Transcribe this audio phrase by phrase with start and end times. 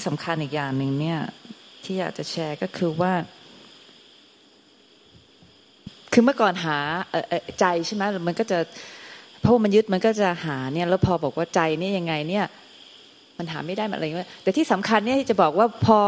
[0.00, 1.18] ที่สำคัญอีกอย่างหนึ่งเนี่ย
[1.84, 3.12] ที่อยากจะแชร์ก็คือว่า
[6.12, 6.78] คือเมื่อก่อนหา
[7.60, 8.58] ใจใช่ไหมมันก็จะ
[9.40, 12.44] เพราะมันยึดมันก็จะหาเนี่ย แล้วพอบอกว่าใจนี่ยังไงเนี่ย
[13.38, 15.98] มันหาไม่ได้อะไรเงี้ยแต่ที่สำคัญเนี่ยที่จะบอกว่าพอ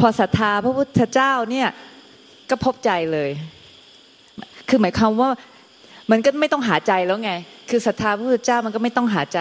[0.00, 1.68] พอศรัทธาพระพุทธเจ้าเนี่ย
[2.50, 3.30] ก็พบใจเลย
[4.68, 5.28] คือหมายความว่า
[6.10, 7.32] มันก็ไม่ต้องหาใจแล้วไง
[7.70, 9.40] คือศรัทธาพระพุทธเจ้ามันก็ไม่ต้องหาใจ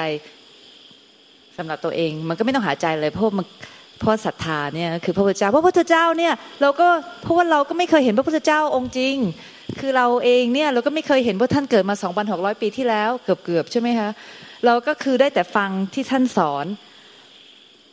[1.57, 3.45] สำหรับตัวเอง มันก็ไม่ต้องหาใจเลยเพราะมัน
[4.03, 6.87] เพราะศรัทธาเนี่ยคือพระพุทธเจ้าพระพุทธเจ้าเนี่ยเราก็
[7.23, 9.15] เพราะว่าเราก็ไม่เคยเห็นพระพุทธเจ้าองค์จริง
[9.79, 11.95] คือเราเองเนี่ยเราก็ไม่เคยเห็นว่าท่านเกิดมา
[12.29, 14.09] 2,600 ปีที่แล้วเกือบๆใช่ไหมคะ
[14.65, 16.65] เราก็คือได้แต่ฟังที่ท่านสอน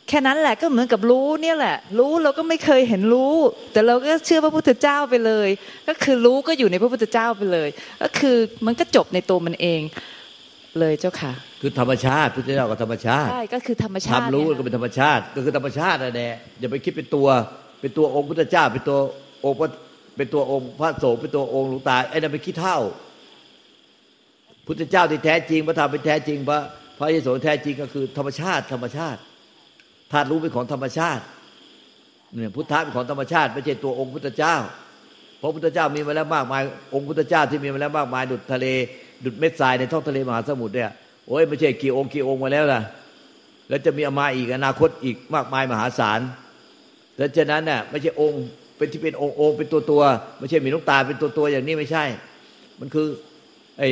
[0.07, 3.35] แค่นั้นแหละก็เหมือนกับรู้เนี่ยแหละ รู้เราก็ไม่เคยเห็นรู้
[3.71, 5.49] แต่เราก็เชื่อพระพุทธเจ้าไปเลย
[5.87, 7.69] ก็คือรู้ก็อยู่ในพระพุทธเจ้าไปเลย
[8.01, 9.81] ก็คือมันก็จบในตัวมันเอง
[10.79, 17.27] เลยเจ้าค่ะ คือธรรมชาติพุทธเจ้าก็ธรรมชาติใช่ก็คือธรรมชาติทำรู้ก็เป็นธรรมชาติ ก็คือธรรมชาตินั่นแหละอย่าไปคิดเป็นตัว
[17.81, 18.97] เป็นตัวองค์พุทธเจ้า เป็นตัว
[19.45, 19.57] องค์
[20.17, 22.77] เป็นตัวองค์พระโสงเป็นตัวองค์หลวงตาไอ้นั่นเป็นขี้เท่า
[24.67, 26.59] พุทธเจ้าที่แท้จริงพระธรรมเป็นแท้จริงพระ
[26.97, 29.19] พระยโสแท้จริงก็คือธรรมชาติธรรมชาติ
[30.11, 31.23] ธาตุรู้เป็นของธรรมชาติ
[32.35, 34.55] เนี่ยพุทธะเป็นของธรรมชาติไม่ใช่ตัวองค์พุทธเจ้า
[35.37, 36.61] เพราะพุทธเจ้ามีมาแล้วมากมาย
[36.93, 38.65] องค์พุทธเจ้าที่มีมาแล้วมากมายดุดทะเล
[39.25, 40.91] ดุดเม็ดทรายในท้องทะเลมหาสมุทรเนี่ย
[41.27, 42.81] โอ้ยไม่ใช่กี่องค์กี่องค์มาแล้วล่ะ
[43.69, 46.19] แล้วจะมีอมาอีกอนาคตอีกมากมายมหาศาล
[47.19, 48.43] ดังนั้นน่ะไม่ใช่องค์
[48.77, 50.01] เป็นที่เป็นองค์องค์เป็นตัวตัว
[50.39, 52.03] ไม่ใช่มีลูกตาเป็นตัวตัวอย่างนี้ไม่ใช่
[52.79, 53.07] มันคือ
[53.79, 53.89] ไอ้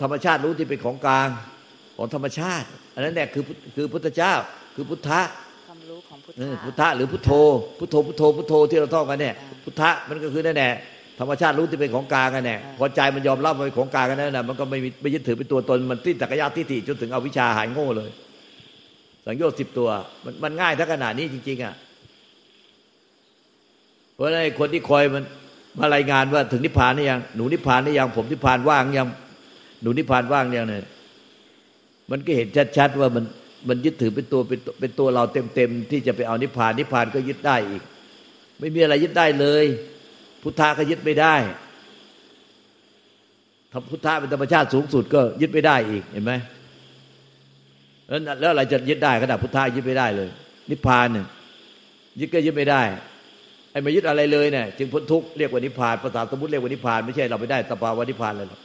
[0.00, 1.28] ธรรมชาติรู้ที่เป็นของกลาง
[1.96, 3.42] ของธรรมชาติ อันนั้นเนี่ยคือ
[3.74, 4.32] คือพุทธเจ้า
[4.74, 5.20] คือพุทธะ
[6.64, 7.30] พุทธะหรือพุทโธ
[7.78, 9.34] พุทโธพุทโธพุทโธที่เราท่องกันเนี่ย
[9.64, 10.72] พุทธะมันก็คือนั่นแหละ
[11.20, 18.10] ธรรมชาติรู้ที่เป็นของกลางกันแน่พอใจมันยอมรับว่าเป็นของกลางกันนั่นแหละมันก็ไม่ไม่ยึดถือเป็นตัวตนมันติ้นตะกยาทิฏฐิจนถึงเอาวิชาหายโง่เลย
[19.26, 19.88] สังโยชน์สิบตัว
[20.24, 21.74] มันมันง่ายถ้าขนาดนี้จริง ๆ อะ
[24.14, 25.24] เพราะไอ้คนที่คอยมัน
[25.78, 29.08] มารายงานว่าถึงนิพพานนี่ยังหนูนิพพานนี่ยังผมนิพพานว่างยัง
[29.82, 30.84] หนูนิพพานว่างยังเนี่ย
[32.10, 33.24] มันก็เห็นชัดๆว่ามัน
[33.68, 35.24] มันยึดถือเป็นตัวเป็นเป็นตัวเรา
[35.54, 37.82] เต็มๆที่จะไปเอานิพพานนิพพานก็ยึดได้อีก
[38.58, 39.66] ไม่มีอะไรยึดได้เลย
[40.42, 41.34] พุทธะก็ยึดไม่ได้
[43.72, 46.32] ถ้าพุทธะเป็นธรรมชาติสูงสุดก็ยึดไม่ได้อีกเห็นไหม
[48.08, 50.28] แล้วแล้วอะไรจะยึดได้ขนาดพุทธะยึดไม่ได้เลย
[50.70, 51.26] นิพพานเนี่ย
[52.20, 52.82] ยึดก็ยึดไม่ได้
[53.70, 58.60] ไอ้ไม่ยึดอะไรเลยเนี่ยจึงพ้นทุกข์เรียกว่านิพพานภาษาสมมติเรียกว่านิพพานไม่ใช่เราไม่ได้ตปาวานิพพานเลยหรอก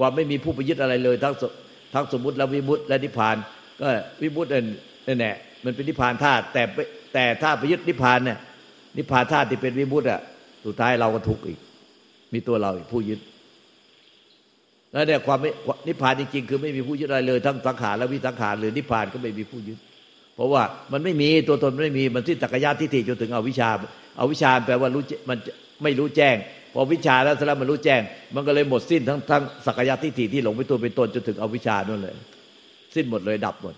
[0.00, 1.34] ว่าไม่มีผู้ไปยึดอะไรเลย ทั้ง
[1.94, 3.36] ทั้งสมมติและวิมุติและนิพพาน
[3.80, 3.86] ก็
[4.22, 4.64] วิมุตตินั่ย
[5.04, 6.62] เนแหละมันเป็นนิพพานธาตุแต่
[7.14, 8.38] แต่ถ้าไปยึดนิพพานเนี่ย
[8.96, 10.20] นิพพานธาตุที่เป็นวิมุตติอะ
[10.66, 11.58] สุดท้ายเราก็ทุกข์อีก
[12.32, 13.20] มีตัวเราอีกผู้ยึด
[14.92, 15.38] แล้วเนี่ยความ
[15.86, 19.78] นิพพานจริงๆ คือไม่มีผู้ยึดอะไรเลย ทั้งสังขารและวิสังขารหรือนิพพานก็ไม่มีผู้ยึด
[20.34, 20.62] เพราะว่า
[20.92, 23.68] มันไม่มีตัวตนไม่มีมันที่ตักยะทิฏฐิจนถึงเอาวิชา
[24.16, 25.38] เอาวิชาแปลว่ารู้มัน
[25.82, 26.36] ไม่รู้แจ้ง
[26.74, 28.00] พอวิชาแล้วแล้วมันรู้แจ้ง
[28.34, 32.14] มันก็เลยหมดสิ้นทั้งทั้งสักยะทิฏฐิที่หลงไปตัวเป็นตนจนถึงเอาวิชานั่นเลย
[32.94, 33.74] สิ้นหมดเลยดับหมด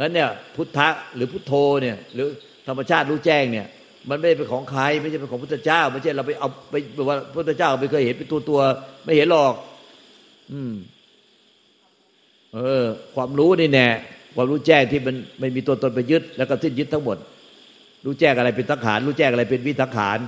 [0.00, 1.52] นั้นเนี่ยพุทธะหรือพุทโธ
[1.82, 2.28] เนี่ยหรือ
[2.66, 3.66] ธรรมชาติรู้แจ้งเนี่ย
[4.10, 6.74] มันไม่เป็นของใครไม่ใช่เป็นของพุทธเจ้า ไม่ใช่เราไปเอาไป
[7.08, 8.60] ว่าพุทธเจ้าไม่เคยเห็นเป็นตัวตัว
[9.04, 9.54] ไม่เห็นหรอก
[10.52, 10.74] อืม
[12.54, 13.88] เออ ความรู้นี่แน่
[14.34, 17.16] ความรู้แจ้งที่มันไม่มีตัวตนไปยึด แล้วก็สิ้นยึดทั้งหมด
[18.04, 20.18] รู้แจ้งอะไรเป็นทังขานรู้แจ้งอะไรเป็นวิทังขาน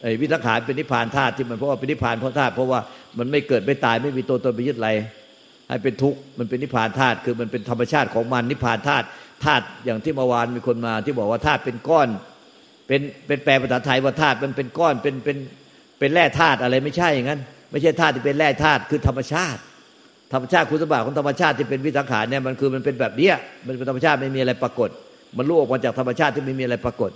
[0.00, 2.80] ไอ้วิทังขานเป็นนิพพานธาตุที่มันเพราะว่าเป็นนิพพานเพราะธาตุเพราะว่า
[3.18, 4.90] มันไม่เกิดไม่ตายไม่มีตัวตนไปยึดอะไร
[5.68, 9.06] ให้เป็นทุกข์มันเป็นนิพพานธาตุคือมันเป็นธรรมชาติของมันนิพพานธาตุ
[9.44, 12.08] ธาตุอย่างที่เมื่อวานมีคนมาที่บอกว่าธาตุเป็นก้อน
[12.92, 15.36] เป็นเป็นแปลภาษาไทยว่าธาตุมันเป็นก้อนเป็นเป็น
[15.98, 19.60] เป็นแร่ธาตุอะไรไม่ใช่อย่างนั้น ไม่ใช่ธาตุที่เป็นแร่ธาตุคือธรรมชาติ
[20.32, 23.34] ธรรมชาติคุณสมบัติของธรรมชาติที่เป็นวิสังขารเนี่ยมันคือมันเป็นแบบเนี้ย
[23.66, 24.90] มันเป็นธรรมชาติไม่มีอะไรปรากฏ
[25.36, 27.10] มันรู้ออกมาจากธรรมชาติที่ไม่มีอะไรปรากฏ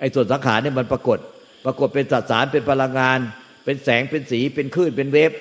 [0.00, 1.18] ไอ้ส่วนสังขารเนี่ยมันปรากฏ
[1.66, 3.18] ปรากฏเป็นสสารเป็นพลังงาน
[3.64, 5.32] เป็นแสงเป็นสีเป็นคลื่นเป็นเวฟ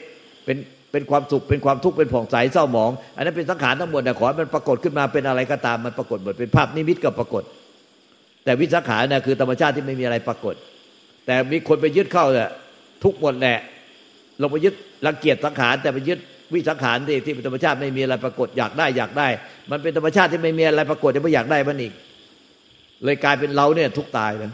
[0.45, 0.57] เป็น
[0.91, 7.44] เป็นความสุขเป็นความทุกข์เป็นผ่องใสเศร้าหมอง อันนั้นเป็นสังขารทั้งหมดนะขอมันปรากฏขึ้นมาเป็นอะไรก็ตามมันปรากฏหมดเป็นภาพนิมิตก็ปรากฏ
[8.47, 10.55] แต่วิสังขารนะคือธรรมชาติที่ไม่มีอะไรปรากฏ
[11.25, 12.49] แต่มีคนไปยึดเข้าเนี่ย
[13.03, 13.59] ทุกหมดแหละ
[14.41, 14.73] ลงไปยึด
[15.05, 16.19] รังเกียจสังขารแต่ไปยึด
[16.53, 19.27] วิสังขารที่ที่เป็นธรรมชาติไม่มีอะไรปรากฏอยากได้อยากได้
[19.71, 21.94] มันเป็นธรรมชาติที่ไม่มีอะไรปรากฏจะไม่อยากได้มันอีก
[23.03, 24.51] เลยกลายเป็นเราเนี่ยทุกตายนะ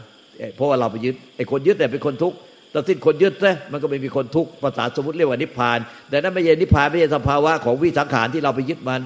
[0.56, 2.36] เพราะว่าเราไปยึดไอ้คนยึดแต่เป็นคนทุกข์
[2.70, 9.00] แต่สิ้นคนยึดนะมันก็ไม่มีคนทุกข์ภาษาสมมติเรียกว่านิพพาน แต่นั้นไม่ใช่นิพพานไม่ใช่สภาวะของวิสังขารที่เราไปยึดมัน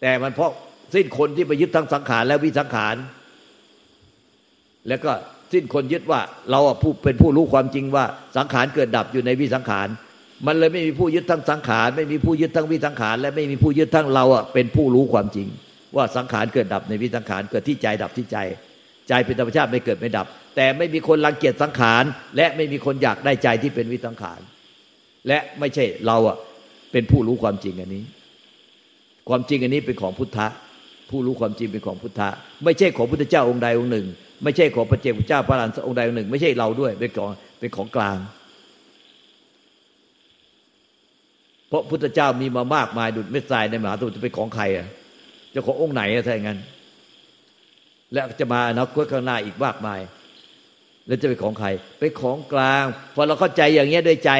[0.00, 0.50] แต่มันเพราะ
[0.94, 2.94] สิ้นคนที่ไปยึดทั้งสังขารและวิสังขาร
[4.88, 5.12] แล้วก็
[5.52, 8.04] สิ้นคนยึดว่าเราผู้เป็นผู้รู้ความจริงว่า
[8.36, 9.88] สังขารเกิดดับอยู่ในวิสังขาร
[10.46, 15.48] มันเลยไม่มีผู้ยึดทั้งสังขาร ไม่มีผู้ยึดทั้งวิสังขาร และไม่มีผู้ยึดทั้งเราอะเป็นผู้รู้ความจริง
[15.96, 18.36] ว่าสังขารเกิดดับในวิสังขารเกิดที่ใจดับที่ใจ
[19.08, 22.04] ใจเป็นธรรมชาติไม่เกิดไม่ดับ แต่ไม่มีคนรังเกียจสังขาร
[22.36, 24.40] และไม่มีคนอยากได้ใจที่เป็นวิสังขาร
[25.28, 26.36] และไม่ใช่เราอะ
[26.92, 28.04] เป็นผู้รู้ความจริงอันนี้
[29.28, 30.46] ความจริงอันนี้เป็นของพุทธะ
[31.10, 32.28] ผู้รู้ความจริงเป็นของพุทธะ
[32.64, 34.06] ไม่ใช่ของพุทธเจ้าองค์ใดองค์หนึ่ง
[34.44, 38.18] ไม่ใช่ของพระเจ้าพระเจ้าพระลานองค์ใดองค์หนึ่ง ไม่ใช่เราด้วยเป็นของเป็นของกลาง
[41.68, 44.86] เพราะพุทธเจ้ามีมามากมายดุจเม็ดทรายในมหาสมุทรจะเป็นของใครอะ
[45.54, 46.58] จะขององค์ไหนอะถ้าอย่างนั้น
[48.12, 50.00] และจะมาอนาคตข้างหน้าอีกมากมาย
[51.06, 52.84] แล้วจะเป็นของใครเป็นของกลาง
[53.14, 54.30] พอเราเข้าใจอย่างเงี้ยด้วยใจ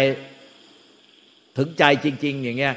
[1.58, 2.74] ถึงใจจริง ๆ อย่างเงี้ย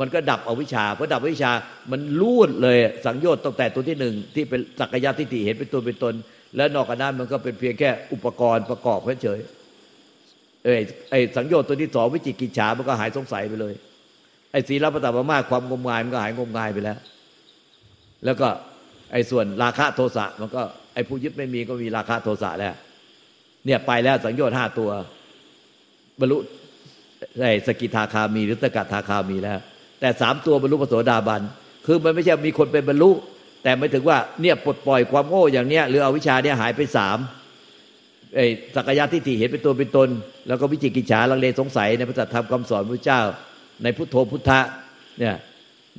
[0.00, 1.52] มันก็ดับอวิชชาพอดับอวิชชา
[1.90, 6.14] มันลูดเลยสังโยชน์ตั้งแต่ตัวที่หนึ่งที่เป็นสักยะทิฏฐิเห็นเป็นตัวเป็นตน
[6.56, 9.40] แล้วนอกจากนั้นมันก็เป็นเพียงแค่อุปกรณ์ประกอบเฉย
[10.64, 10.74] เอ้
[11.10, 13.74] ไอ้สังโยชน์ตัวที่สองวิจิกิจฉามันก็หายสงสัยไปเลย
[14.52, 16.98] ไอ้ศีลปฏิบัติมาความงมงายมันก็หายงมงายไปแล้ว
[18.24, 18.48] แล้วก็
[19.12, 20.62] ไอ้ส่วนราคะโทสะมันก็
[20.94, 22.74] ไอ้ผู้ยึดไม่มีก็มีราคะโทสะแล้ว
[23.64, 24.90] เนี่ยไปแล้วสังโยชน์ห้าตัว
[26.20, 26.38] บรรลุ
[27.40, 29.58] ไอ้สกิทาคามีหรือสกัดทาคามีแล้ว
[30.00, 31.42] แต่สามตัวบรรลุปโสดาบัน
[31.86, 33.10] คือมันไม่ใช่มีคนเป็นบรรลุ
[33.62, 37.18] แต่ไม่ถึงว่าเนี่ยปลดปล่อยความโง่อย่างเนี้ยหรือเอาวิชาเนี่ยหายไปสาม
[38.34, 40.08] ไอ้สักยะทิฏฐิเห็นเป็นตัวเป็นตน
[40.48, 43.20] แล้วก็วิจิกิจฉาลังเลสงสัยในพระธรรมคำสอนพระเจ้า
[43.82, 44.60] ในพุทโธพุทธะ
[45.18, 45.34] เนี่ย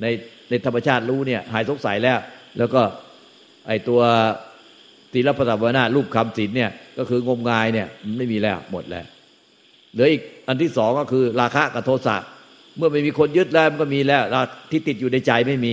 [0.00, 0.06] ใน
[0.50, 2.18] ในธรรมชาติรู้เนี่ยหายสงสัยแล้ว
[2.58, 2.82] แล้วก็
[3.66, 4.00] ไอ้ตัว
[5.12, 7.86] ตีรปตวนารูปคำศีลเนี่ยก็คืองมงายเนี่ย
[8.18, 9.04] ไม่มีแล้วหมดแล้ว
[9.92, 12.16] เหลืออีกอันที่สองก็คือราคะกับโทสะ
[12.76, 14.22] เมื่อไม่มีคนยึดแล้วมันก็มีแล้ว
[14.70, 15.72] ที่ติดอยู่ในใจไม่มี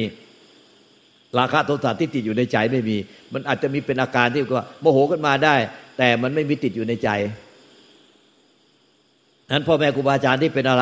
[1.39, 2.97] ราคะโทสะที่ติดอยู่ในใจไม่มี
[3.33, 5.55] มันอาจจะมีเป็นอาการที่ว่าโมโหขึ้นมาได้
[5.97, 7.09] แต่มันไม่มีติดอยู่ในใจ
[9.51, 10.81] นั้นพ่อแม่ครูบาอาจารย์ที่เป็นอะไร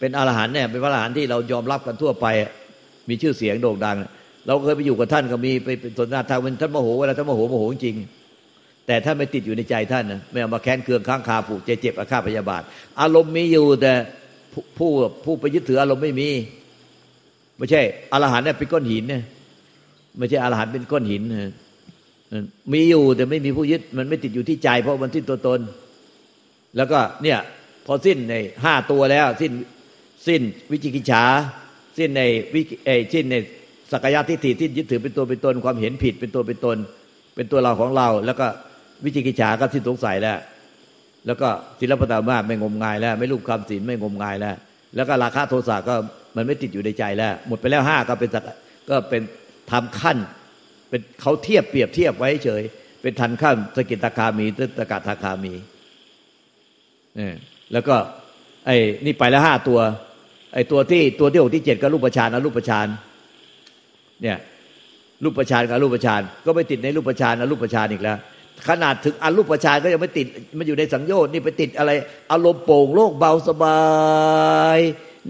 [0.00, 2.26] เป็นอรหันเนี่ยเป็นพระอรหันที่เรายอมรับกันทั่วไป
[3.08, 3.96] มีชื่อเสียงโด่งดัง
[4.46, 7.96] เราเคยไปอยู่กับท่านก็มีไปเป็นสนทนาทางเป็นท่านโมโหเวลาท่านโมโหโมโหจริง
[8.86, 12.62] แต่ท่านไม่ติดอยู่ในใจท่านนะไม่เอามาแค้นเคืองข้างคาผูกใจเจ็บอาฆาตพยาบาท
[13.00, 13.92] อารมณ์มีอยู่แต่
[14.78, 14.90] ผู้
[15.24, 16.28] ผู้ไปยึดถืออารมณ์ไม่มี
[17.56, 17.80] ไม่ใช่
[18.12, 19.22] อรหันเนี่ยเป็นก้อนหินเนี่ย
[20.18, 21.22] ไม่ใช่อรหันต์เป็นก้อนหิน
[22.72, 25.60] มีอยู่แต่ไม่มีผู้ยึด มันไม่ติดอยู่ที่ใจ เพราะมันสิ้นตัวตน
[26.76, 27.38] แล้วก็เนี่ย
[27.86, 28.34] พอสิ้นใน
[28.64, 29.52] ห้าตัวแล้ว สิ้น
[30.26, 30.40] สิ้น
[30.70, 31.24] วิจิกิจฉา
[31.98, 32.22] สิ้นใน
[32.54, 33.36] วิเอสิ้นใน
[33.92, 36.76] สักยะทิฏฐิที่ยึดถือเป็นตัวเป็นตนความเห็นผิดเป็นตัวเป็นตน
[37.36, 38.46] เป็นตัวเราของเรา แล้วก็
[39.04, 40.38] วิจิกิจฉาก็สิ้นสงสัยแล้ว
[41.26, 41.48] แล้วก็
[41.80, 44.56] ศิลปตามาไม่งมงายแล้ว ไม่รูปคำศีลไม่งมงายแล้ว
[44.96, 45.94] แล้วก็ราคาโทสะก็
[46.36, 48.30] มันไม่ติดอยู่ในใจแล้ว หมดไปแล้วห้าก็เป็น
[48.90, 49.22] ก็เป็น
[49.70, 50.18] ทำขั้น
[50.88, 52.62] เป็นเขาเทียบเปรียบเทียบไว้เฉย
[53.02, 55.54] เป็นทันขั้นสกิตาคามีตึตกาทาคามี
[57.16, 57.34] เนี่ย
[57.72, 57.96] แล้วก็
[58.66, 59.80] ไอ้นี่ไปแล้วห้าตัว
[60.54, 62.86] ไอ้ตัวที่ตัวที่หกที่เจ็ดก็รูปประชานอรูปประชาน
[64.22, 64.38] เนี่ย
[65.24, 68.18] รูปประชานกับรูปประชานก็ไม่ติดในรูปประชานอรูปประชานอีกแล้ว
[68.68, 70.26] ขนาดถึงอรูปฌานก็ยังไม่ติด
[70.58, 71.90] มันอยู่ในสังโยชน์นี่ไปติดอะไร
[72.32, 73.80] อารมณ์โป่งโล่งเบาสบา
[74.76, 74.78] ย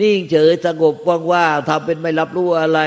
[0.00, 0.94] นิ่งเฉยสงบ
[1.32, 2.80] ว่างๆทำเป็นไม่รับรู้อะไร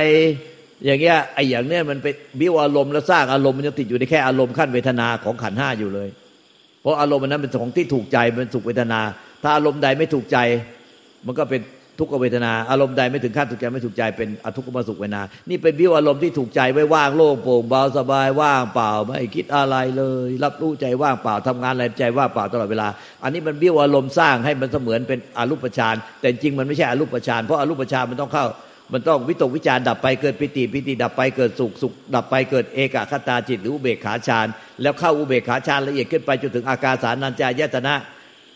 [0.85, 2.07] อย่างเงี้ยไอ้อย่างเนี้ยมันไป
[2.39, 6.09] บิ้วอารมณ์แล้วสร้างอารมณ์มันยังติดอยู่ในแค่อารมณ์ขั้นเวทนาของขันห้าอยู่เลย
[6.81, 8.99] เพราะอารมณ์นั้นเป็นของที่ถูกใจเป็นสุขเวทนา
[9.43, 10.37] ถ้าอารมณ์ใดไม่ถูกใจ
[11.25, 11.61] มันก็เป็น
[11.99, 22.87] ทุกขเวทนา อารมณ์ใดไม่ถึงขั้นถูกใจไม่ถูกใจเป็นอทุกขมสุขเวทนา นี่เป็นวิวอารมณ์ที่ถูกใจไว้ว่างโล่งโปร่งเบาสบายว่างเปล่าไม่คิดอะไรเลย รับรู้ใจว่างเปล่าทำงานอะไรใจว่างเปล่าตลอดเวลา
[23.23, 28.45] อันนี้มันวิวอารมณ์สร้างให้มันเสมือนเป็นอรูปฌานแต่จริงมันไม่ใช่อรูปฌานเพราะอรูปฌานมันต้องเข้า
[28.93, 34.47] มันต้องวิตกวิจารดับไปเกิดปิติปิติดับไปเกิดสุขสุขดับไปเกิดเอกคตาจิตหรืออุเบกขาฌาน
[34.81, 37.95] แล้วเข้าอุเบกขาฌานละเอียดขึ้นไปจนถึงอากาสานัญจายตนะ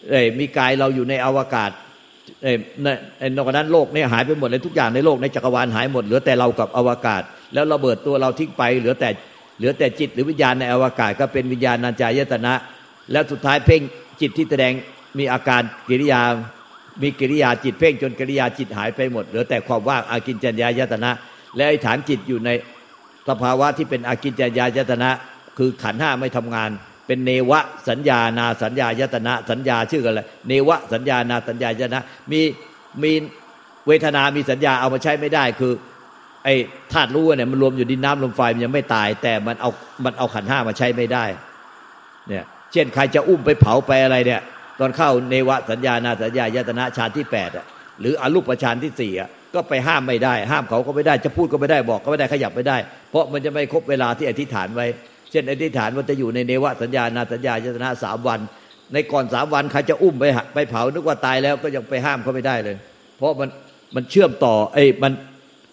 [0.10, 1.72] เอ้มีกายเราอยู่ในอวกาศ
[2.44, 7.22] ไอ้นอกนั้นโลกเนี่ยหายไปหมดเลยทุกอย่างในโลกในจักรวาลหายหมดเหลือแต่เรากับอวกาศ
[7.53, 9.10] แล้วระเบิดตัวเราทิ้งไปเหลือแต่
[9.58, 12.53] เหลือแต่จิตหรือวิญญาณในอวกาศก็เป็นวิญญาณนันจายตนะ
[13.12, 13.82] แล้วสุดท้ายเพ่ง
[14.22, 14.74] จิตที่แสดง
[15.20, 16.22] มีอาการกิริยา
[17.01, 21.12] มีกิริยาจิตเพ่งจนกิริยาจิตหายไปหมดเหลือแต่ความว่างอากินจัญญายตนะ
[21.56, 22.50] และไอ้ฐานจิตอยู่ใน
[23.30, 25.10] สภาวะที่เป็นอากินจัญญายตนะ
[25.58, 26.70] คือขันห้าไม่ทำงาน
[27.08, 32.01] เป็นเนวะสัญญานาสัญญายตนะ สัญญาชื่อกันเลยเนวะสัญญานาสัญญายตนะ
[32.32, 32.42] มี
[33.04, 33.12] มี
[33.88, 35.74] เวทนา มีสัญญาเอามาใช้ไม่ได้คือ
[36.44, 36.56] ไอ้
[36.94, 39.70] ธาตุรู้เนี่ยมันรวมอยู่ดินน้ำลมไฟมันยังไม่ตาย แต่มันเอา
[40.06, 41.25] มันเอาขันห้ามาใช้ไม่ได้
[42.27, 44.42] เนี่ย เช่นใครจะอุ้มไปเผาไปอะไรเนี่ย
[44.79, 47.65] ตอนเข้าเนวสัญญานาสัญญายตนะฌานที่แปดอะ
[48.00, 52.77] หรืออรูปฌานที่สี่อะก็ไปห้ามไม่ได้ ห้ามเขาก็ไม่ได้จะพูดก็ไม่ได้บอกก็ไม่ได้ขยับไม่ได้
[53.10, 54.88] เพราะมันจะไม่ครบเวลาที่อธิษฐานไว้
[55.31, 58.39] เช่นอธิษฐานว่าจะอยู่ในเนวสัญญานาสัญญายตนะสามวัน
[58.93, 62.75] ในก่อนสามวันใครจะอุ้มไปไปเผานึกว่าตายแล้วก็ยังไปห้ามเขาไม่ได้เลย
[63.17, 63.50] เพราะมัน
[63.96, 65.13] มันเชื่อมต่อไอ้มัน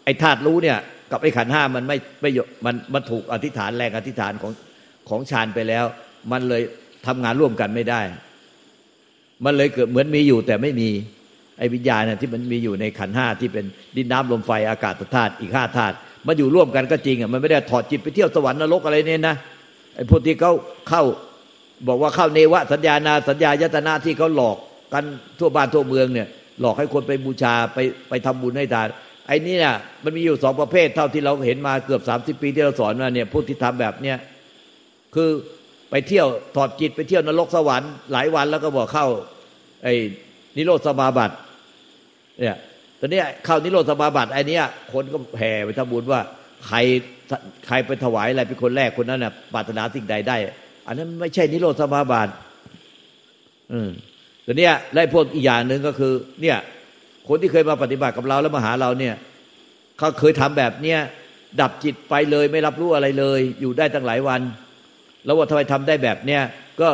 [0.04, 0.78] ไอ้ธาตุรู้เนี่ย
[1.12, 2.30] กับไอ้ขันห้ามันไม่ไม่
[2.66, 4.52] มันมันถูกอธิษฐานแรงอธิษฐานของ
[5.08, 5.84] ของฌานไปแล้ว
[6.32, 6.62] มันเลย
[7.06, 8.00] ทำงานร่วมกันไม่ได้
[9.44, 10.88] มันเลยเกิดเหมือนมีอยู่แต่ไม่มี
[11.58, 13.64] ไอ้วิญญาณนะที่มันมีอยู่ในขันห้าที่เป็น
[13.96, 15.94] ดินน้ำลมไฟอากาศธาตุอีกห้าธาตุ
[16.26, 19.36] มันอยู่ร่วมกันก็จริงอะมันไม่ได้ถอดจิตไปเที่ยวสวรรค์นรกอะไรเนี่ยนะ
[19.94, 20.52] ไอ้พวกที่เขา
[20.88, 21.02] เข้า
[21.88, 24.56] บอกว่าเข้าเนวะสัญญานาสัญญายตนาที่เขาหลอก
[24.92, 25.04] กัน
[25.38, 26.28] ทั่วบ้านทั่วเมืองเนี่ย
[26.60, 28.88] หลอกให้คนไปบูชาไปไปทำบุญให้ทาน
[29.26, 34.16] ไอ้นี่น่ะมันมีอยู่สองประเภทเท่าที่เราเห็นมาเกือบสามสิบปีที่เราสอนมาเนี่ยผู้ที่ทำแบบเนี้ย
[35.14, 35.30] คือ
[35.90, 39.06] ไปเที่ยวถอดจิตไปเที่ยวนรกสวรรค์หลายวันแล้วก็บอกเข้า
[39.84, 39.94] ไอ้
[40.56, 41.34] นิโรธสมาบัติ
[42.40, 42.56] เนี่ย
[43.00, 44.58] ตอนนี้เข้านิโรธสมาบัติไอ้นี้
[44.92, 46.20] คนก็แห่ไปทำบุญว่า
[46.66, 46.78] ใคร
[47.66, 50.36] ใครไปถวายอะไรเป็นคนแรกคนนั้นน่ะปรารถนาสิ่งใดได้
[50.86, 52.32] อันนั้นไม่ใช่นิโรธสมาบัติ
[53.72, 53.90] อืม
[54.46, 56.12] ต่เนี้ไล่พวกอีกอย่างหนึ่งก็คือ
[56.42, 56.58] เนี่ย
[57.28, 59.14] คนที่เคยมาปฏิบัติกับเราแล้วมาหาเราเนี่ย
[59.98, 60.98] เขาเคยทำแบบเนี้ย
[61.60, 64.40] ดับจิตไปเลยไม่รับรู้อะไรเลย อยู่ได้ตั้งหลายวัน
[65.24, 66.42] แล้วว่าทำไมทำได้แบบเนี้ย
[66.80, 66.88] ก็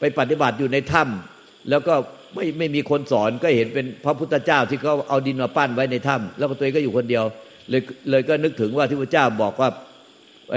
[0.00, 1.94] ไปปฏิบัติอยู่ในถ้ำแล้วก็
[2.34, 7.24] ไม่ไม่มีคนสอนก็เห็นเป็นพระพุทธเจ้าที่เขาเอาดินมาปั้นไว้ในถ้ำแล้วตัวเองก็อยู่คนเดียว
[7.70, 9.68] เลยเลยก็นึกถึงว่าที่พระเจ้าบอกว่า
[10.52, 10.56] ไอ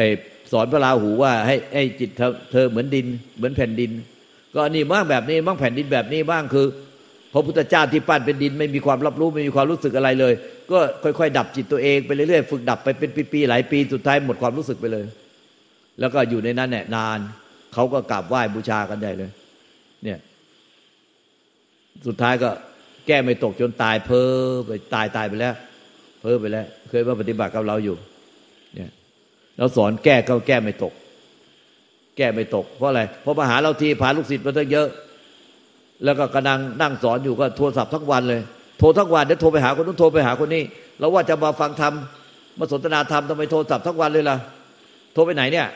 [0.51, 2.09] สอนพระราหูว่าให้ให้จิต
[2.51, 3.05] เธอเหมือนดิน
[3.37, 3.91] เหมือนแผ่นดิน
[4.53, 6.67] ก็นี่มั่งแบบนี้มั่งแผ่นดินแบบนี้บ้างคือ
[7.33, 10.33] พระพุทธเจ้าที่ปั้นเป็นดิน ไม่มีความรับรู้ไม่มีความรู้สึกอะไรเลย
[10.71, 15.05] ก็ค่อยๆ ดับจิตตัวเองไปเรื่อยๆฝึกดับไปเป็นปีๆหลายปีสุดท้ายหมดความรู้สึกไปเลย
[15.99, 17.19] แล้วก็อยู่ในนั้นเนี่ยนาน
[17.73, 19.31] เขาก็กราบไหว้บูชากันได้เลย
[20.03, 20.17] เนี่ย
[22.07, 22.49] สุดท้ายก็
[23.07, 24.29] แก้ไม่ตกจนตายเพ้อ
[24.67, 25.53] ไปตายตายไปแล้ว
[26.21, 27.95] เพ้อไปแล้ว เคยมาปฏิบัติกับเราอยู่
[28.75, 28.91] เนี่ย
[29.57, 30.93] เราสอนแก้ก็แก้ไม่ตก
[32.17, 34.87] แก้ไม่ตก เพราะอะไรเพราะมาหาเราทีพาลูกศิษย์มาตั้งเยอะ
[36.03, 38.41] แล้วก็กำลังนั่งสอนอยู่ก็โทรศัพท์ทั้งวันเลย
[38.79, 40.63] โทรทั้งวันเดี๋ยวโทรไปหาคนนู้นโทรไปหาคนนี้
[40.99, 41.93] เราว่าจะมาฟังธรรม
[42.59, 44.37] มาสนทนาธรรมทำไมโทรศัพท์ทั้งวันเลยล่ะ
[45.13, 45.67] โทรไปไหนเนี่ย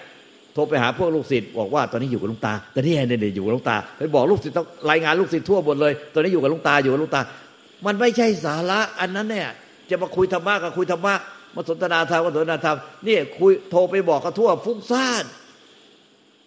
[0.54, 7.22] โทรไปหาพวกลูกศิษย์บอกว่าตอนนี้อยู่กับลุงตาตอนนี้เนี่ยอยู่กับลุงตาไปบอกลูกศิษย์ต้องรายงานลูกศิษย์ทั่วหมดเลย ตอนนี้อยู่กับลุงตาอยู่กับลุงตา
[7.86, 9.50] มันไม่ใช่สาระอันนั้นเนี่ย
[9.90, 11.14] จะมาคุยธรรมะกับคุยธรรมะ
[11.56, 15.24] มาสนทนาธรรมกับสนทนาธรรมนี่คุยโทรไปบอกเขาทั่วฟุ้งซ่าน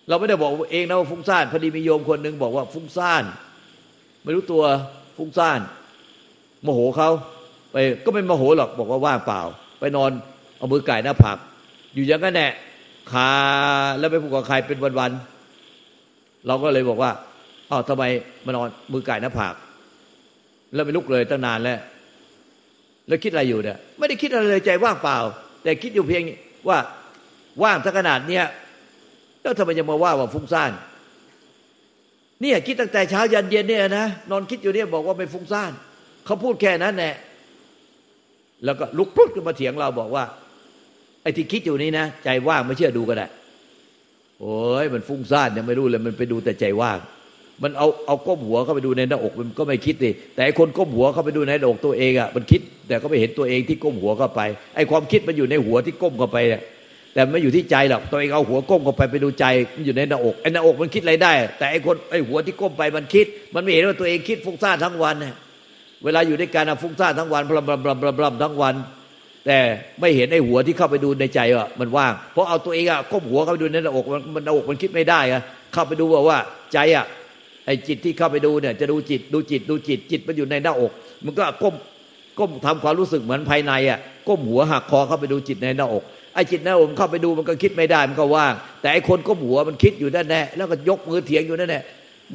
[0.09, 3.25] เราไม่ได้บอกเองนะว่าฟุ้งซ่านพอดีมีโยมคนหนึ่งบอกว่าฟุ้งซ่าน
[4.23, 4.63] ไม่รู้ตัว
[5.17, 5.61] ฟุ้งซ่าน
[6.63, 7.11] โมโหเขา
[7.73, 9.41] ไปก็ไม่โมโหหรอกบอกว่าว่างเปล่า
[9.81, 10.11] ไปนอน
[10.59, 11.37] เอามือไก่หน้าผาก
[11.95, 12.53] อยู่อย่างนั้นแหละ
[13.13, 13.33] คา
[13.99, 17.11] แล้วไปพูดกับใครเป็นวันๆเราก็เลยบอกว่า
[17.71, 18.05] อ้าวทำไม
[18.45, 19.55] มานอนมือไก่หน้าผาก
[20.75, 21.79] แล้วไม่ลุกเลยตั้งนานแล้ว
[23.09, 25.19] แล้วคิดอะไรอยู่เนี่ยไม่ได้คิดอะไรเลยใจว่างเปล่า
[25.63, 26.23] แต่คิดอยู่เพียง
[26.69, 26.79] ว่า
[27.63, 28.45] ว่างถ้าขนาดเนี้ย
[29.43, 30.73] แล้วทำไมจะมาว่าว่าฟุ้งซ่าน
[32.41, 35.73] เนี่ยคิดตั้งแต่เช้ายันเย็นเนี่ยนะนอนคิดอยู่เนี่ยบอกว่าไม่ฟุ้งซ่าน
[36.25, 37.15] เขาพูดแค่นั้นแหละ
[38.65, 40.25] แล้วก็ลุกพุดขึ้นมาเถียงเราบอกว่า
[41.27, 43.27] อ้ที่คิดอยู่นี้นะใจว่างไม่เชื่อดูก็ได้
[44.41, 46.99] โอ้ยมันฟุ้งซ่านยังไม่รู้เลยมันไปดูแต่ใจว่าง
[47.63, 54.41] มันเอาเอาก้มหัวเข้าไปดูในหน้าอกมันก็ไม่คิดดิแต่ไอ้คนก้มหัวเข้าไปดูในหน้าอกตัวเองอะมันคิด แต่ก็ไม่เห็นตัวเองที่ก้มหัวเข้าไป
[54.77, 56.63] ไอ้ความคิดมันอยู่ในหัวที่ก้มเข้าไปเนี่ย
[57.15, 65.35] แต่ไม่อยู่ที่ใจหรอกตัวเองเอาหัวก้มเข้าไปไปดูใจมันอยู่ในหน้าอกไอ้หน้าอกมันคิดอะไรได้ แต่ไอ้คนไอ้หัวที่ก้มไปมันคิด มันไม่เห็นว่าตัวเองคิดฟุ้งซ่านทั้งวันเนี่ย
[66.05, 68.75] เวลาอยู่ในการฟุ้งซ่านทั้งวันบลำบลำบลำบลำทั้งวัน
[69.47, 69.59] แต่
[70.01, 76.39] ไม่เห็นไอ้หัวที่เข้าไปดูในใจว่ามันว่าง เพราะเอาตัวเองอะก้มหัวเข้าไปดูในหน้าอกมันมันหน้าอกมันคิดไม่ได้อะเข้าไปดูว่าว่า
[76.73, 77.07] ใจอะ
[77.67, 80.93] ไอ้จิตที่เข้าไปดูเนี่ย จะดูจิตดูจิตดูจิตจิตมันอยู่ในหน้าอก
[81.25, 81.75] มันก็ก้ม
[82.39, 83.99] ก้มทำความรู้สึกเหมือนภายในอะ
[84.29, 91.81] ก้มหัวหักคอเข้าไปดูจิตในหน้าอกไอ้จิตหน้าอกเข้าไปดูมันก็คิดไม่ได้มันก็ว่าง แต่ไอ้คนก้มหัวมันคิดอยู่นั่นแน่แล้วก็ยกมือเถียงอยู่นั่นแน่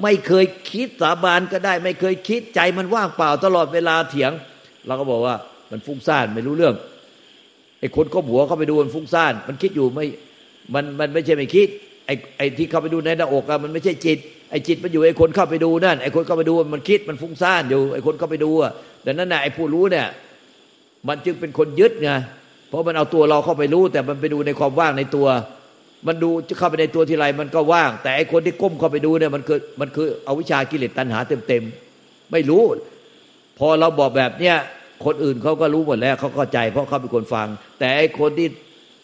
[0.02, 4.32] ไม่เคยคิดสาบานก็ได้ ไม่เคยคิดใจมันว่างเปล่าตลอดเวลาเถียง
[4.88, 5.36] เราก็บอกว่า
[5.72, 6.76] มันฟุ้งซ่านไม่รู้เรื่อง
[7.82, 10.06] ไอ้คนก้มหัวเข้าไปดูมันฟุ้งซ่าน มันคิดอยู่ไม่
[10.74, 11.68] มันมันไม่ใช่ไม่คิด
[12.06, 14.18] ไอ้ไอ้ที่เข้าไปดูในหน้าอกอะมันไม่ใช่จิต
[14.52, 18.72] ไอ้จิตมันอยู่ไอ้คนเข้าไปดูนั่น ไอ้คนเข้าไปดูมันคิดมันฟุ้งซ่านอยู่ ไอ้คนเข้าไปดูอะ
[19.04, 20.08] แต่นั่นน่ะไอ้ผู้รู้เนี่ย
[21.08, 22.10] มันจึงเป็นคนยึดไง
[22.70, 25.28] เพราะมันเอาตัวเราเข้าไปรู้ แต่มันไปดูในความว่างในตัว
[26.08, 32.64] มันดูจะเข้าไปในตัวทีไรมันก็ว่าง แต่ไอ้คนที่ก้มเข้าไปดูเนี่ยมันคือมันคือเอาวิชากิเลสตัณหาเต็มๆ ไม่รู้
[33.60, 34.58] พอเราบอกแบบเนี้ย
[35.06, 37.48] คนอื่นเขาก็รู้หมดแล้วเขาเข้าใจ เพราะเขาเป็นคนฟัง
[37.80, 38.48] แต่ไอ้คนที่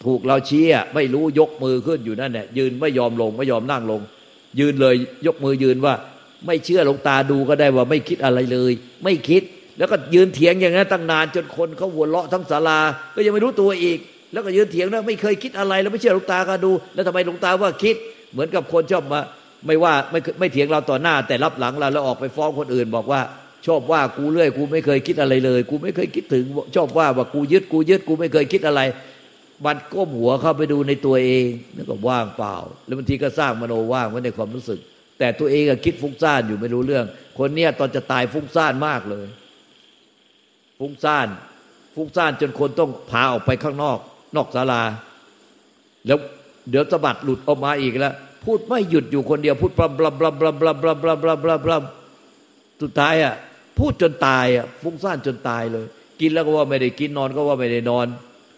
[0.06, 4.00] ถูกเราชี้อะไม่รู้ยกมือขึ้นอยู่นั่นแหละยืนไม่ยอมลงไม่ยอมนั่งลง
[4.60, 4.94] ยืนเลย
[5.26, 5.94] ยกมือยืนว่า
[6.46, 8.72] ไม่เชื่อลงตาดูก็ได้ว่าไม่คิดอะไรเลย
[9.04, 9.42] ไม่คิด
[9.78, 12.78] แล้วก็ยืนเถียงอย่างนั้นตั้งนานจนคนเขาหัวเราะทั้งศาลา
[13.14, 13.98] ก็ยังไม่รู้ตัวอีก
[14.32, 17.96] แล้วก็ยืนเถียงแล้วไม่เคยคิดอะไร แล้วไม่เชื่อลงตาก็ดู แล้วทำไมลงตาว่าคิด
[18.32, 19.20] เหมือนกับคนชอบมา
[19.66, 23.20] ไม่ว่าไม่ไม่เถียงเราต่อหน้า แต่รับหลังเราแล้วออกไปฟ้องคนอื่น บอกว่า
[23.66, 26.44] ชอบว่ากูเรื่อย กูไม่เคยคิดอะไรเลย กูไม่เคยคิดถึง
[26.76, 28.80] ชอบว่าว่ากูยึดกูยึดกูไม่เคยคิดอะไร
[29.64, 34.80] มันก้มหัวเข้าไปดูในตัวเองแล้วก็ว่างเปล่า แล้วบางทีก็สร้างมโนว่างไว้ในความรู้สึก
[35.18, 37.04] แต่ตัวเองก็คิดฟุ้งซ่านอยู่ไม่รู้เรื่อง
[37.38, 39.26] คนเนี้ยตอนจะตายฟุ้งซ่านมากเลย
[40.78, 41.28] ฟุ้งซ่าน
[41.94, 43.98] ฟุ้งซ่านจนคนต้องพาออกไปข้างนอก
[44.36, 44.82] นอกศาลา
[46.06, 46.18] แล้ว
[46.70, 53.34] เดี๋ยวสะบัดหลุดออกมาอีกแล้วพูดไม่หยุดอยู่คนเดียวพูดบลำบลำบลำบลำบลำบลำบลำบลำบลำบลำสุดท้ายอะ
[53.78, 55.86] พูดจนตายอะฟุ้งซ่านจนตายเลย
[56.20, 58.06] กินแล้วก็ว่าไม่ได้กินนอนก็ว่าไม่ได้นอน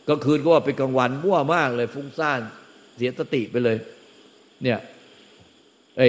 [0.08, 2.40] กลางคืนก็ว่าเป็นกลางวันมั่วมากเลย ฟุ้งซ่าน
[2.96, 3.76] เสียสติไปเลย
[4.62, 4.78] เนี่ย
[5.98, 6.08] ไอ้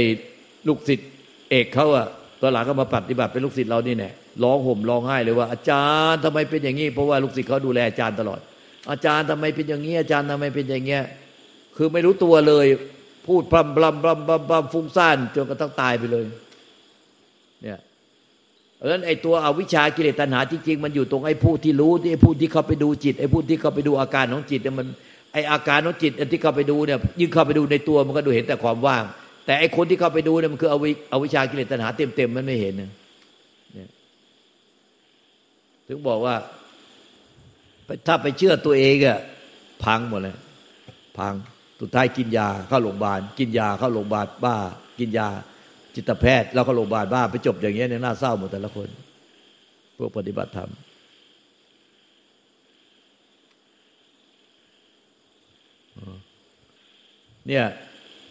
[0.68, 1.10] ลูกศิษย์
[1.50, 2.08] เอกเขาอะ
[2.41, 4.12] ตอนหลังก็มาปฏิบัติเป็นลูกศิษย์เรานี่แน่
[4.44, 8.39] ร้องห่มร้องไห้เลยว่าอาจารย์ทำไมเป็นอย่างนี้เพราะว่าลูกศิษย์เขาดูแลอาจารย์ตลอด
[8.91, 11.03] อาจารย์ทำไมเป็นอย่างนี้ อาจารย์ทำไมเป็นอย่างเงี้ย
[11.77, 12.65] คือไม่รู้ตัวเลย
[13.27, 16.25] พูดพร่ำพร่ำพร่ำพร่ำพร่ำฟุ้งซ่านจนกระทั่งตายไปเลย
[18.82, 24.88] เพราะฉะนั้นไอ้ตัวอวิชากิเลสตัณหาจริงๆมันอยู่ตรงไอ้ผู้ที่รู้ที่ไอ้ผู้ที่เข้าไปดูจิตไอ้ผู้ที่เข้าไปดูอาการของจิตเนี่ยมัน
[25.34, 29.04] ไอ้อาการของจิตที่เข้าไปดูเนี่ยยิ่งเข้าไปดูในตัวมันก็ดูเห็นแต่ความว่าง
[29.46, 32.88] แต่ไอ้คนที่เข้าไปดูเนี่ยมันคืออวิอวิชากิเลสตัณหาเต็มๆมันไม่เห็นนี่
[33.86, 33.90] ย
[35.88, 36.36] ถึงบอกว่า
[38.08, 39.20] ถ้าไปเชื่อตัวเองอะ
[39.84, 40.36] พังหมดเลย
[41.18, 41.34] พัง
[41.80, 44.56] สุดท้ายกินยาเข้าโรงพยาบาลกินยาเข้าโรงพยาบาลบ้า
[45.00, 45.28] กินยา
[45.96, 48.88] จิตแพทย์แล้วก็โรงพยาบาลบ้าไปจบอย่างเงี้ยเนี่ยน่าเศร้าหมดแต่ละคน
[49.98, 50.70] พวกปฏิบัติธรรม
[57.48, 57.64] เนี่ย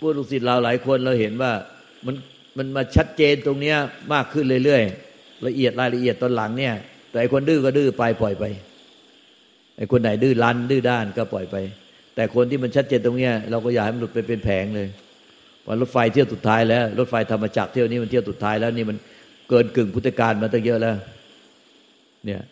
[0.00, 1.52] พวกลูกศิษย์เราหลายคนเราเห็นว่า
[2.06, 2.14] มัน
[2.58, 3.76] มันมาชัดเจนตรงเนี้ย
[4.12, 6.74] มากขึ้นเรื่อยๆละเอียดรายละเอียดตอนหลังเนี่ย
[7.10, 8.44] แต่ไอคนดื้อก็ดื้อไปปล่อยไป
[9.76, 11.56] ไอคนไหนดื้อรันดื้อด้านก็ปล่อยไป
[12.14, 14.88] แต่คนที่มันชัดเจนตรงเนี้ย เราก็อยากให้มันหลุดไปเป็นแผงเลย
[15.70, 18.96] วันรถไฟเที่ยวสุดท้ายแล้ว รถไฟธรรมจักรเที่ยวนี้มันเที่ยวสุดท้ายแล้วนี่มัน
[19.48, 20.96] เกินกึ่งพุทธกาลมาตั้งเยอะแล้ว
[22.24, 22.42] เนี่ย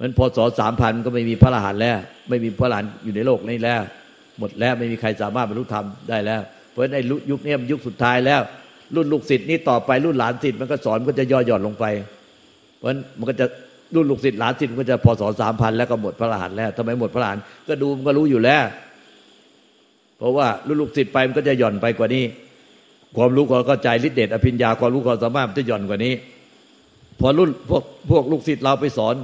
[0.00, 1.96] มันพอสอสามพันก็ไม่มีพระอรหันต์แล้ว
[2.28, 3.80] ไม่มีพระอรหันต์อยู่ในโลกนี้แล้ว
[4.38, 8.40] หมดแล้วไม่มีใครสามารถบรรลุธรรมได้แล้ว เพราะฉะนั้นยุคนี้มันยุคสุดท้ายแล้ว
[8.94, 11.84] รุ่นลูกศิษย์นี่ต่อไปรุ่นหลานศิษย์มันก็สอนมันก็จะย่อหย่อนลงไป
[12.76, 13.46] เพราะมันก็จะ
[13.94, 18.64] รุ่นลูกศิษย์หลานศิษย์มันก็จะพอสอสามพันแล้วก็หมดพระอรหันต์แล้วทำไมหมดพระอรหันต์ก็ดูมันก็รู้อยู่แล้ว
[20.24, 20.46] ราะว่า
[20.80, 22.24] ลูกศิษย์ไปมันก็จะหย่อนไปกว่านี้
[23.16, 26.14] ความรู้ความเข้าใจฤทธิเดชอภิญญาความรู้ความสามารถมันจะหย่อนกว่านี้
[27.20, 29.14] พอรุ่นพวกพวกลูกศิษย์เราไปสอน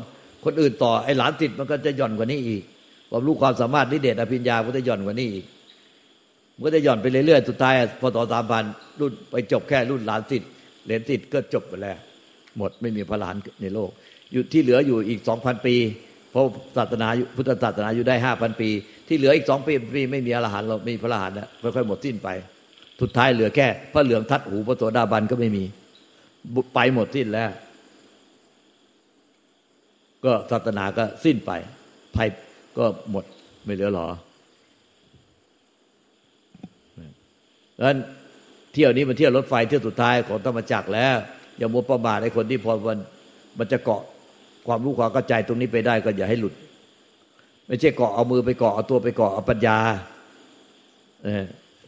[0.44, 2.62] คนอื่นต่อไอ้หลานศิษย์มันก็จะหย่อนกว่านี้อีก
[3.10, 5.44] ความรู้ความสามารถฤทธิเดชอภิญญาก็จะหย่อนกว่านี้อีก
[6.54, 8.64] มันก็จะหย่อนไปเรื่อยๆสุดท้ายพอต่อสามพัน
[9.00, 10.48] รุ่นไปจบแค่รุ่นหลานศิษย์
[10.84, 11.98] เหรียญศิษย์ก็จบไปแล้ว
[12.58, 13.90] หมดไม่มีพระหลานในโลก
[14.32, 15.74] อยู่ที่เหลืออยู่อีกสองพันปี
[16.30, 16.44] เพราะ
[16.76, 18.68] ศาสนาพุทธศาสนาอยู่ได้ห้าพันปี
[19.12, 22.29] ที่เหลืออีกสองปีปีไม่มีอรหันต์เราม่มีพระอรหันต์แล้วค่อยๆหมดสิ้นไป
[23.01, 25.64] สุดท้ายเหลือแค่ พระเหลืองทัดหูพระโสดาบันก็ไม่มี
[26.75, 27.51] ไปหมดสิ้นแล้ว
[30.25, 31.53] ก็ศาสนาก็สิ้นไป
[32.16, 32.29] ภัย
[32.79, 33.25] ก็หมด
[33.64, 34.09] ไม่เหลือหรอ
[37.77, 37.99] ดังนั้น
[38.73, 41.16] เที่ยวนี้มันเที่ยวรถไฟเที่ยวสุดท้ายของธรรมจักรแล้ว
[41.59, 42.99] อย่ามัวประมาทไอ้คนที่พอมัน
[43.59, 44.03] มันจะเกาะ
[44.66, 46.55] ความรู้ความเข้าใจตรงนี้ไปได้ก็อย่าให้หลุด
[47.70, 49.78] ไม่ใช่เกาะเอามือไปเกาะเอาตัวไปเกาะเอาปัญญา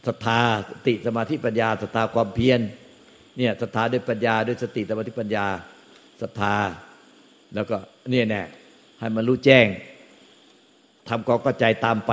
[0.07, 2.59] ศรัทธาสติสมาธิปัญญาศรัทธาความเพียร
[3.37, 5.45] เนี่ยศรัทธาด้วยปัญญาด้วยสติสมาธิปัญญา
[6.21, 6.55] ศรัทธา
[7.55, 7.77] แล้วก็
[8.11, 8.43] เนี่ยแน่
[8.99, 9.67] ให้มันรู้แจ้ง
[11.09, 12.11] ทำความเข้าใจตามไป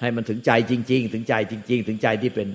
[0.00, 2.48] ให้มันถึงใจจริง ๆ ถึงใจจริง ๆ ถึงใจที่เป็น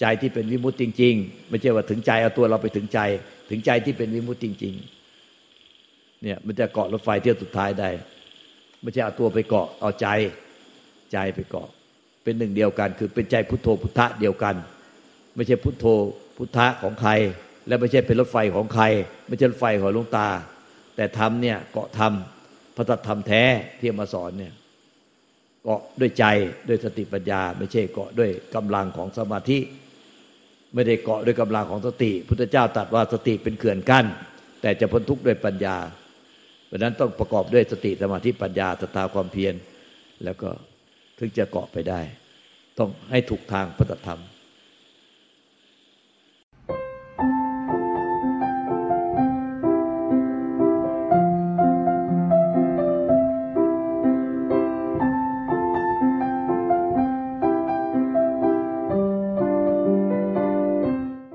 [0.00, 3.00] ใจที่เป็นวิมุตติจริง ๆ ไม่ใช่ว่าถึงใจเอาตัวเราไปถึงใจ
[3.50, 4.74] ถึงใจที่เป็นวิมุตติจริง
[5.48, 7.90] ๆ เนี่ยมันจะเกาะรถไฟเที่ยวสุดท้ายได้
[8.82, 10.06] ไม่ใช่เอาตัวไปเกาะเอาใจ
[11.12, 11.68] ใจไปเกาะ
[12.22, 14.54] เป็นหนึ่งเดียวกัน คือเป็นใจพุทโธพุทธะเดียวกัน
[15.34, 15.84] ไม่ใช่พุทโธ
[16.36, 17.12] พุทธะของใคร
[17.66, 18.84] และไม่ใช่เป็นรถไฟของใคร
[19.26, 20.28] ไม่ใช่รถไฟของหลวงตา
[20.96, 22.12] แต่ธรรมเนี่ยเกาะธรรม
[22.76, 23.42] พระธรรมแท้
[23.78, 24.52] ที่มาสอนเนี่ย
[25.64, 26.24] เกาะด้วยใจ
[26.68, 29.58] ด้วยสติปัญญา ไม่ใช่เกาะด้วยกำลังของสมาธิ
[30.74, 34.06] ไม่ได้เกาะด้วยกำลังของสติ พุทธเจ้าตรัสว่าสติเป็นเขื่อนกั้น
[34.60, 35.76] แต่จะพ้นทุกข์ด้วยปัญญา
[36.70, 39.54] เพราะนั้นต้องประกอบด้วยสติสมาธิปัญญาสตาความเพียร
[40.24, 40.48] แล้วก็
[41.18, 42.00] ถึงจะเกาะไปได้
[42.78, 44.20] ต้องให้ถูกทางพระธรรม